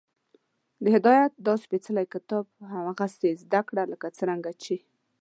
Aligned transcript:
د 0.83 0.85
هدایت 0.95 1.33
دا 1.45 1.53
سپېڅلی 1.63 2.05
کتاب 2.13 2.45
هغسې 2.87 3.29
زده 3.43 3.61
کړو، 3.67 3.83
لکه 3.93 4.07
څنګه 4.19 4.51
چې 4.63 4.75